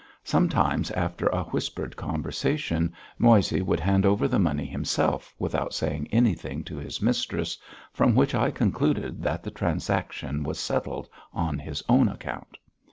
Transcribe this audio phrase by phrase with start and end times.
[0.23, 6.63] Sometimes after a whispered conversation Moissey would hand over the money himself without saying anything
[6.63, 7.55] to his mistress,
[7.93, 12.57] from which I concluded that the transaction was settled on his own account.